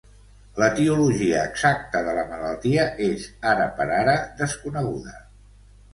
L'etiologia 0.61 1.41
exacta 1.49 2.01
de 2.09 2.15
la 2.19 2.25
malaltia 2.31 2.85
és, 3.11 3.27
ara 3.53 3.71
per 3.79 3.89
ara, 4.03 4.17
desconeguda. 4.41 5.19